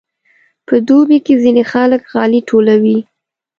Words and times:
په 0.67 0.75
دوبي 0.87 1.17
کې 1.25 1.33
ځینې 1.43 1.63
خلک 1.71 2.01
غالۍ 2.11 2.41
ټولوي. 2.49 2.97